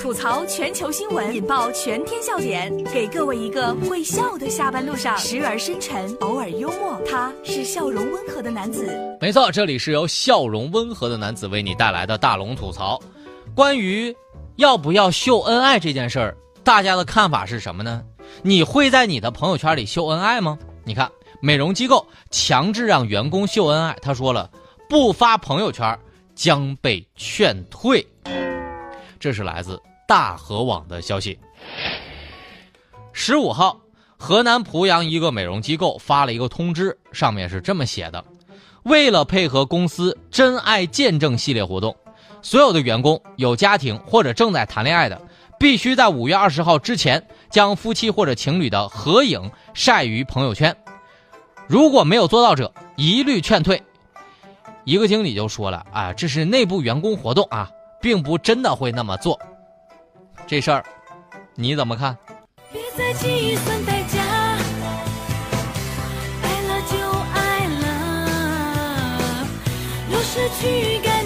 [0.00, 7.00] 吐槽全球新闻，引爆全天笑点，给各位一个会笑的下班路上，时而深沉，偶尔幽默。
[7.08, 8.88] 他是笑容温和的男子。
[9.20, 13.00] 没错，这里是由笑容温和的男子为你带来的大龙吐槽。
[13.54, 14.12] 关于
[14.56, 18.02] 要不要秀恩爱这件事儿，大家的看法是什么呢？
[18.42, 20.58] 你会在你的朋友圈里秀恩爱吗？
[20.84, 21.08] 你看，
[21.40, 24.50] 美容机构强制让员工秀恩爱，他说了，
[24.88, 25.96] 不发朋友圈
[26.34, 28.04] 将被劝退。
[29.18, 31.38] 这是来自大河网的消息。
[33.12, 33.80] 十五号，
[34.16, 38.24] 河南濮阳一个美容机构发了一个通知，上面是这么写的：
[38.84, 41.96] 为了配合公司“真爱见证”系列活动，
[42.42, 45.20] 所有的员工有家庭或者正在谈恋爱的，
[45.58, 50.76] 必须在五月二十号之前将夫妻或者情侣的合影晒于朋友圈。
[51.66, 53.82] 如果没有做到者，一律劝退。
[54.84, 57.68] 一个经理就说了：“啊，这是内部员工活动啊。”
[58.00, 59.38] 并不真的会那么做，
[60.46, 60.84] 这事儿
[61.54, 62.16] 你怎么看？
[62.72, 64.22] 别再计算代价，
[66.42, 66.96] 爱了就
[67.34, 69.46] 爱了，
[70.10, 71.24] 若失去感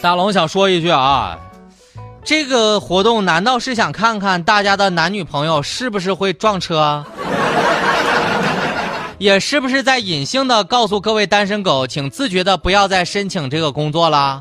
[0.00, 1.36] 大龙想说一句啊，
[2.22, 7.04] 这个活动难道是想看看大家的男女朋友是不是会撞车？
[9.18, 14.40] 也是不是在隐性的告诉各位单身狗，请自觉的不要再申请这个工作了？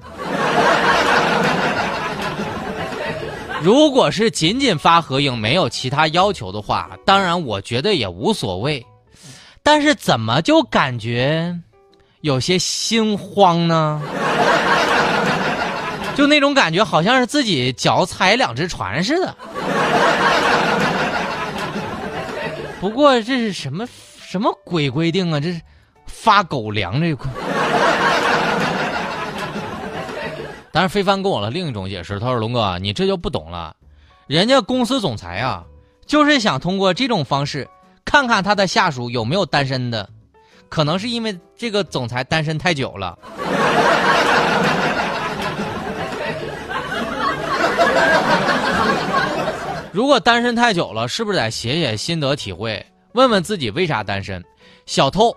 [3.60, 8.86] 如果是仅仅发合影，没有其他要求的话，当然我觉得也无所谓。
[9.64, 11.58] 但是怎么就感觉
[12.22, 14.00] 有些心慌呢？
[16.18, 19.36] 就那种感觉，好像是自己脚踩两只船似的。
[22.80, 23.88] 不过这是什么
[24.20, 25.40] 什么鬼规定啊？
[25.40, 25.62] 这是
[26.08, 27.30] 发狗粮这块。
[30.72, 33.76] 当然，飞帆跟我了另一种解释，他说：“龙哥，你这就不懂了，
[34.26, 35.64] 人家公司总裁啊，
[36.08, 37.68] 就是想通过这种方式，
[38.04, 40.10] 看看他的下属有没有单身的，
[40.68, 43.16] 可能是因为这个总裁单身太久了。”
[49.98, 54.46] 如果单身太久了，是不是得写写心得体会，问问自己为啥单身？
[54.86, 55.36] 小偷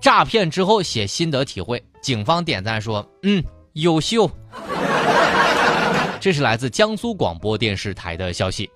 [0.00, 3.42] 诈骗之后写心得体会，警方点赞说：“嗯，
[3.72, 4.30] 优秀。”
[6.20, 8.70] 这是来自江苏广播电视台的消息。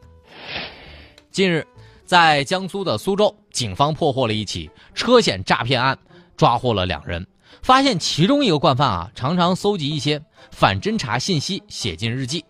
[1.30, 1.64] 近日，
[2.04, 5.97] 在江苏的苏州，警方破获了一起车险诈骗案，
[6.36, 7.24] 抓获了两人，
[7.62, 10.20] 发现其中一个惯犯啊，常常搜集一些
[10.50, 12.44] 反侦查信息写进日记，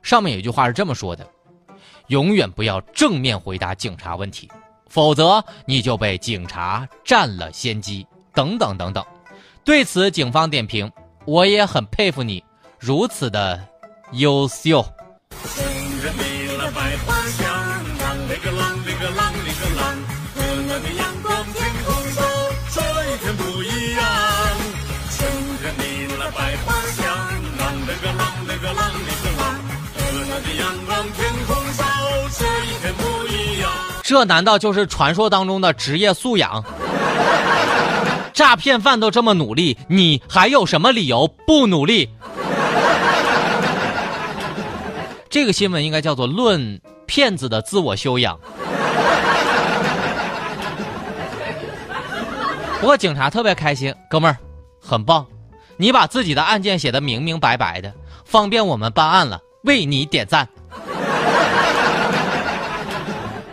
[0.00, 1.30] 上面有句话是这么说的。
[2.08, 4.50] 永远不要正面回答警察问题，
[4.88, 8.06] 否则你就被警察占了先机。
[8.34, 9.02] 等等等等，
[9.64, 10.92] 对此警方点评：
[11.24, 12.44] 我也很佩服你，
[12.78, 13.58] 如此的
[14.12, 14.84] 优秀。
[34.06, 36.64] 这难道就是传说当中的职业素养？
[38.32, 42.08] 诈骗犯都这么努力，你还有什么理由不努力？
[45.28, 48.38] 这个新闻应该叫做“论骗子的自我修养”。
[52.78, 54.38] 不过警察特别开心，哥们儿，
[54.80, 55.26] 很棒，
[55.76, 57.92] 你把自己的案件写得明明白白的，
[58.24, 60.48] 方便我们办案了，为你点赞。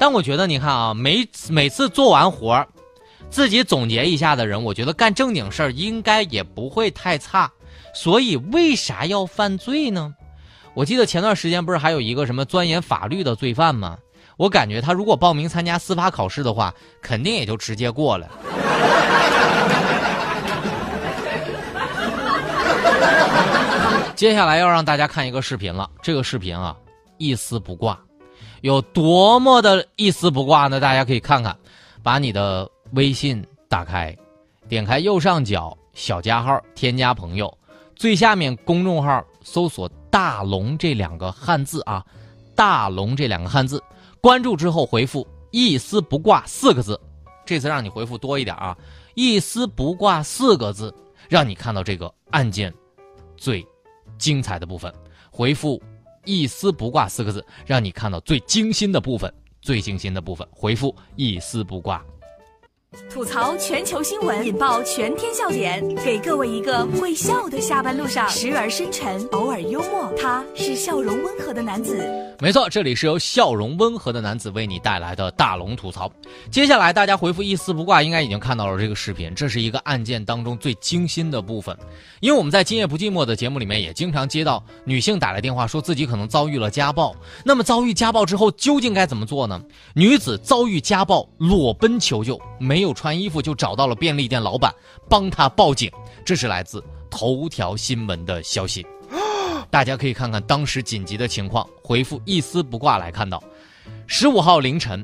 [0.04, 2.68] 但我觉得，你看啊，每每次做完活儿，
[3.30, 7.50] 自己总结一下的人，我觉得干正经事儿应该也不会太差。
[7.96, 10.14] 所以为啥要犯罪呢？
[10.74, 13.98] 我记得前段时间不是还有一个什么钻研法律的罪犯吗？
[14.36, 18.30] 我感觉他如果报名参加司法考试的话，肯定也就直接过了。
[24.18, 26.76] 接下来要让大家看一个视频了，这个视频啊，
[27.18, 27.98] 一丝不挂。
[28.64, 30.80] 有多么的一丝不挂呢？
[30.80, 31.54] 大家可以看看，
[32.02, 34.18] 把你的微信打开，
[34.70, 37.58] 点开右上角小加号，添加朋友，
[37.94, 42.06] 最下面公众号搜索“大龙”这两个汉字啊
[42.56, 43.84] ，“大龙”这两个汉字，
[44.22, 46.98] 关注之后回复“一丝不挂”四个字，
[47.46, 48.78] 这次让你回复多一点啊
[49.14, 50.96] ，“一丝不挂”四个字，
[51.28, 52.74] 让你看到这个案件
[53.36, 53.62] 最
[54.18, 54.90] 精彩的部分。
[55.30, 55.84] 回复
[56.26, 59.34] “一丝不挂”四个字，让你看到最精心的部分。
[59.62, 62.04] 最精心的部分，回复“一丝不挂”。
[63.10, 70.12] 吐槽全球新闻，引爆全天笑点，给各位一个会笑的下班路上，时而深沉，偶尔幽默。
[70.16, 72.04] 他是笑容温和的男子。
[72.40, 76.12] 没错，这里是由笑容温和的男子为你带来的大龙吐槽。
[76.52, 79.34] 接下来大家回复一丝不挂，应该已经看到了这个视频。
[79.34, 81.76] 这是一个案件当中最惊心的部分，
[82.20, 87.16] 因为我们在《今夜不寂寞》的节目里面也经常接到女性打来电话，说自己可能遭遇了家暴。
[87.44, 89.60] 那么遭遇家暴之后，究竟该怎么做呢？
[89.96, 94.72] 女子遭遇家暴，裸奔求救，没有穿衣服就找到了便利店老板，
[95.10, 95.92] 帮他报警。
[96.24, 98.86] 这是来自头条新闻的消息。
[99.72, 103.44] 大家可以看看当时紧急的情况，回复一丝不挂来看到，
[104.06, 105.04] 十五号凌晨，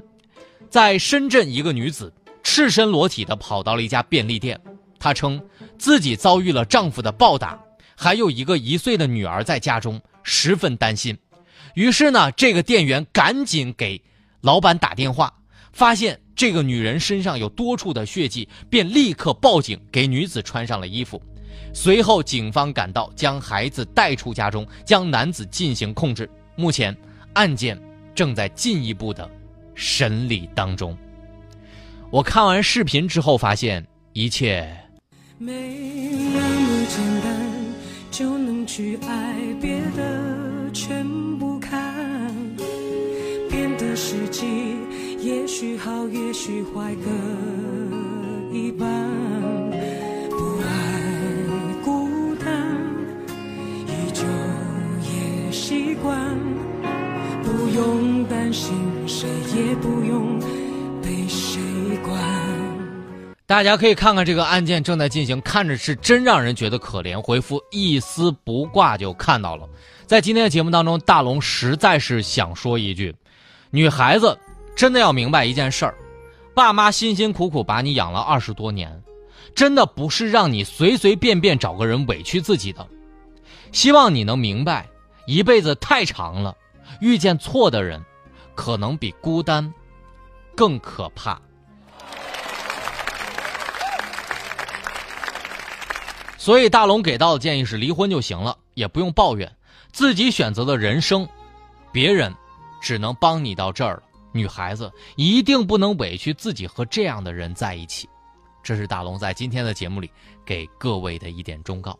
[0.69, 4.59] 在深圳一个女子赤身裸体的跑到了一家便利店，
[4.99, 5.41] 她称
[5.77, 7.59] 自己遭遇了丈夫的暴打，
[7.95, 11.17] 还有一个一岁的女儿在家中，十分担心。
[11.73, 14.01] 于是呢，这个店员赶紧给
[14.41, 15.33] 老板打电话，
[15.71, 21.21] 发现这个女人身上有多处的血迹，便立刻报警，给女子穿上了衣服。
[21.73, 26.29] 随后，警方赶到，将孩子带出家中，将男子进行控制。
[26.55, 26.95] 目前，
[27.33, 27.79] 案件
[28.15, 29.29] 正在进一步的
[29.75, 30.97] 审理当中。
[32.11, 34.67] 我看完视频之后，发现一切
[35.37, 35.53] 没
[36.33, 37.39] 那么简单
[38.09, 41.05] 就能去爱，别的全
[41.37, 41.95] 不看。
[43.49, 44.47] 变得实际，
[45.21, 47.09] 也许好，也许坏，各
[48.55, 48.87] 一半。
[50.29, 52.47] 不爱孤单，
[53.85, 54.23] 依旧
[55.03, 56.17] 也习惯。
[57.43, 58.73] 不用担心，
[59.05, 60.39] 谁也不用
[61.01, 61.59] 被谁
[62.01, 62.17] 管。
[63.45, 67.19] 大家可以看看这个案件正在进行，看着是真让人觉得可怜。
[67.21, 69.67] 回复一丝不挂就看到了。
[70.05, 73.13] 在今天的节目当中，大龙实在是想说一句：
[73.69, 74.37] 女孩子
[74.79, 75.95] 真的要明白一件事儿，
[76.55, 79.03] 爸妈辛辛苦苦把你养了二十多年，
[79.53, 82.87] 真的不是让你随随便便找个人委屈自己的。
[83.73, 84.87] 希望你能明白，
[85.25, 86.55] 一辈子太长了。
[87.01, 88.01] 遇见错的人，
[88.55, 89.69] 可能比孤单
[90.55, 91.37] 更可怕。
[96.37, 99.53] 所以大龙给到的建议是离婚就行了，也不用抱怨
[99.91, 101.27] 自己选择的人生，
[101.91, 102.33] 别人
[102.81, 104.03] 只能帮你到这儿了。
[104.31, 108.07] 女孩子一定不能委屈自己和这样的人在一起。
[108.61, 110.11] 这是大龙在今天的节目里
[110.45, 111.97] 给各位的一点忠告。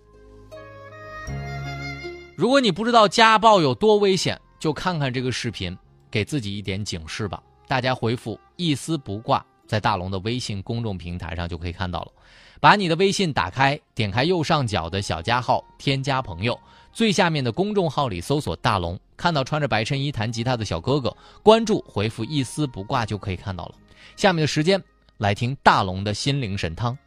[2.36, 5.78] 如果你不知道家暴有多危险，就看看这个视频，
[6.12, 7.42] 给自己一点警示吧。
[7.68, 12.12] 大家回复“一丝不挂”在大龙的微信公众平台上就可以看到了。
[12.60, 16.60] 把你的微信打开，点开右上角的小加号，添加朋友，
[16.92, 23.76] 最下面的公众号里搜索“大龙”，看到穿着白衬衣弹吉他的小哥哥，关注，回复“一丝不挂”就可以看到了。
[24.16, 24.82] 下面的时间
[25.18, 26.98] 来听大龙的心灵神汤。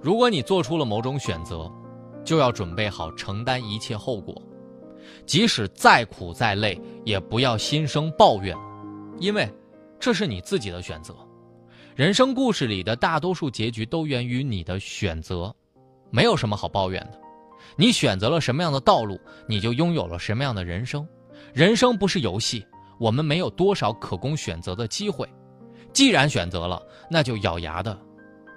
[0.00, 1.70] 如果你做出了某种选择，
[2.24, 4.40] 就要准备好承担一切后果。
[5.26, 8.56] 即使再苦再累，也不要心生抱怨，
[9.18, 9.50] 因为
[9.98, 11.14] 这是你自己的选择。
[11.94, 15.54] 人生故事里的大多数结局都源于你的选择，
[16.14, 17.18] 没有什么好抱怨的。
[17.76, 19.18] 你选择了什么样的道路，
[19.48, 21.04] 你就拥有了什么样的人生。
[21.52, 22.64] 人生不是游戏，
[23.00, 25.28] 我们没有多少可供选择的机会。
[25.92, 26.80] 既然选择了，
[27.10, 27.98] 那就咬牙的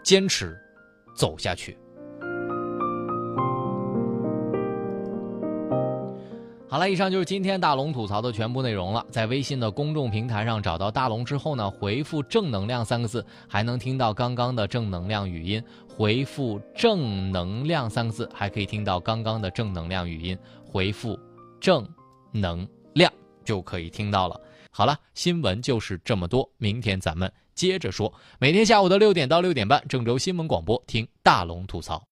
[0.04, 0.56] 坚持
[1.16, 1.76] 走下去。
[6.70, 9.04] 好了，以上就是今天大龙吐槽的全部内容了。
[9.10, 15.64] 在微信的公众平台上找到大龙之后呢，回复“正能量”三个字，还能听到刚刚的正能量语音。
[15.98, 20.38] 回复“正能量”三个字，还可以听到刚刚的正能量语音。
[20.64, 21.20] 回复
[21.60, 21.90] “正
[22.32, 23.12] 能量”
[23.44, 24.40] 就可以听到了。
[24.70, 28.14] 好了，新闻就是这么多，明天咱们接着说。
[28.38, 32.06] 每天下午的六点到六点半，郑州新闻广播听大龙吐槽。